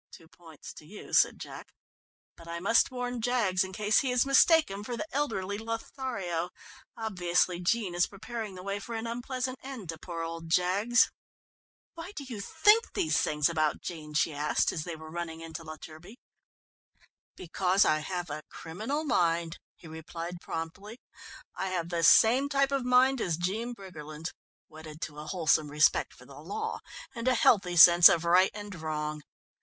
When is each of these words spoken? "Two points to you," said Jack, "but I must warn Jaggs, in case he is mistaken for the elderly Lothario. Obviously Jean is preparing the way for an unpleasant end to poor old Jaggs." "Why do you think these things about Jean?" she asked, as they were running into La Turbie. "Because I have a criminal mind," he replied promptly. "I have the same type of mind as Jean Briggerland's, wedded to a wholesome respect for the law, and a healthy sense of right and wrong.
"Two 0.11 0.27
points 0.27 0.73
to 0.73 0.83
you," 0.83 1.13
said 1.13 1.39
Jack, 1.39 1.67
"but 2.35 2.47
I 2.47 2.59
must 2.59 2.89
warn 2.89 3.21
Jaggs, 3.21 3.63
in 3.63 3.71
case 3.71 3.99
he 3.99 4.09
is 4.11 4.25
mistaken 4.25 4.83
for 4.83 4.97
the 4.97 5.05
elderly 5.11 5.59
Lothario. 5.59 6.49
Obviously 6.97 7.59
Jean 7.59 7.93
is 7.93 8.07
preparing 8.07 8.55
the 8.55 8.63
way 8.63 8.79
for 8.79 8.95
an 8.95 9.05
unpleasant 9.05 9.59
end 9.61 9.89
to 9.89 9.99
poor 9.99 10.23
old 10.23 10.49
Jaggs." 10.49 11.11
"Why 11.93 12.13
do 12.15 12.23
you 12.23 12.41
think 12.41 12.93
these 12.93 13.21
things 13.21 13.47
about 13.47 13.81
Jean?" 13.83 14.15
she 14.15 14.33
asked, 14.33 14.71
as 14.71 14.85
they 14.85 14.95
were 14.95 15.11
running 15.11 15.41
into 15.41 15.63
La 15.63 15.75
Turbie. 15.77 16.17
"Because 17.35 17.85
I 17.85 17.99
have 17.99 18.31
a 18.31 18.41
criminal 18.49 19.03
mind," 19.03 19.59
he 19.75 19.87
replied 19.87 20.41
promptly. 20.41 20.99
"I 21.55 21.67
have 21.67 21.89
the 21.89 22.01
same 22.01 22.49
type 22.49 22.71
of 22.71 22.83
mind 22.83 23.21
as 23.21 23.37
Jean 23.37 23.75
Briggerland's, 23.75 24.33
wedded 24.67 24.99
to 25.01 25.19
a 25.19 25.27
wholesome 25.27 25.69
respect 25.69 26.11
for 26.15 26.25
the 26.25 26.39
law, 26.41 26.79
and 27.13 27.27
a 27.27 27.35
healthy 27.35 27.77
sense 27.77 28.09
of 28.09 28.25
right 28.25 28.49
and 28.55 28.73
wrong. 28.81 29.21